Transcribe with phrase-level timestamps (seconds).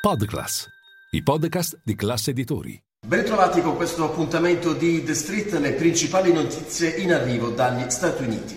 [0.00, 0.66] Podclass,
[1.10, 2.82] i podcast di classe editori.
[3.06, 8.22] Ben trovati con questo appuntamento di The Street, le principali notizie in arrivo dagli Stati
[8.22, 8.56] Uniti.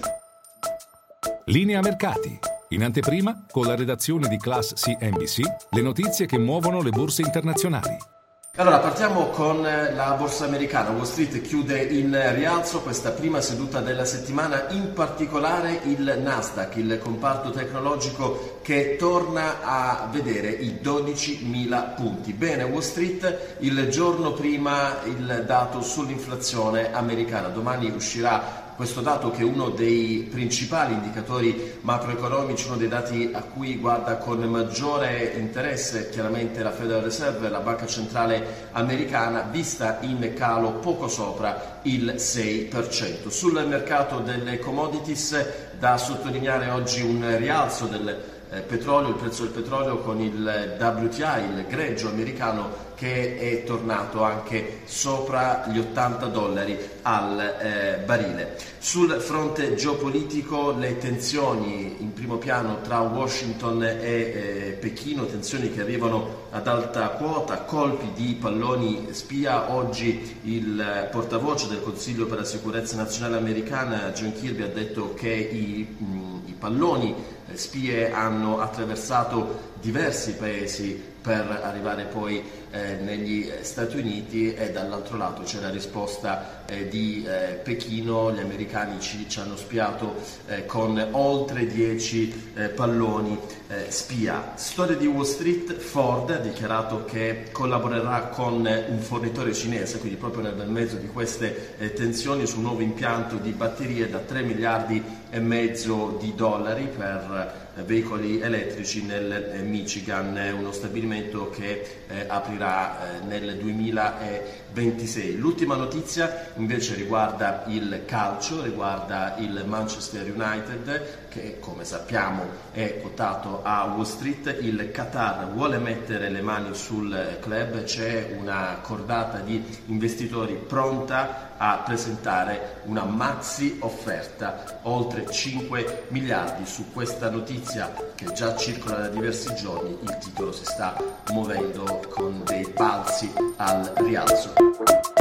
[1.48, 2.40] Linea mercati.
[2.70, 8.13] In anteprima, con la redazione di Class CNBC, le notizie che muovono le borse internazionali.
[8.56, 10.92] Allora, partiamo con eh, la borsa americana.
[10.92, 17.00] Wall Street chiude in rialzo questa prima seduta della settimana, in particolare il Nasdaq, il
[17.00, 22.34] comparto tecnologico che torna a vedere i 12.000 punti.
[22.34, 27.48] Bene, Wall Street il giorno prima il dato sull'inflazione americana.
[27.48, 33.42] Domani uscirà questo dato che è uno dei principali indicatori macroeconomici, uno dei dati a
[33.42, 40.34] cui guarda con maggiore interesse chiaramente la Federal Reserve, la banca centrale americana, vista in
[40.36, 43.30] calo poco sopra il 6%.
[43.30, 49.52] Sul mercato delle commodities da sottolineare oggi un rialzo del eh, petrolio, il prezzo del
[49.52, 56.78] petrolio con il WTI, il greggio americano che è tornato anche sopra gli 80 dollari
[57.02, 58.58] al eh, barile.
[58.78, 65.82] Sul fronte geopolitico le tensioni in primo piano tra Washington e eh, Pechino, tensioni che
[65.82, 69.74] arrivano ad alta quota, colpi di palloni spia.
[69.74, 75.30] Oggi il portavoce del Consiglio per la sicurezza nazionale americana, John Kirby, ha detto che
[75.30, 77.16] i, mh, i palloni
[77.48, 85.16] eh, spie hanno attraversato diversi paesi per arrivare poi eh, negli Stati Uniti e dall'altro
[85.16, 90.16] lato c'è la risposta eh, di eh, Pechino, gli americani ci, ci hanno spiato
[90.48, 94.54] eh, con oltre 10 eh, palloni eh, spia.
[94.56, 100.44] Storia di Wall Street, Ford ha dichiarato che collaborerà con un fornitore cinese, quindi proprio
[100.52, 105.40] nel mezzo di queste tensioni su un nuovo impianto di batterie da 3 miliardi e
[105.40, 113.58] mezzo di dollari per veicoli elettrici nel Michigan, uno stabilimento che eh, aprirà eh, nel
[113.58, 115.36] 2026.
[115.38, 123.62] L'ultima notizia invece riguarda il calcio, riguarda il Manchester United che come sappiamo è quotato
[123.64, 129.64] a Wall Street, il Qatar vuole mettere le mani sul club, c'è una cordata di
[129.88, 136.66] investitori pronta a presentare una maxi offerta, oltre 5 miliardi.
[136.68, 140.96] Su questa notizia che già circola da diversi giorni, il titolo si sta
[141.32, 145.13] muovendo con dei balzi al rialzo.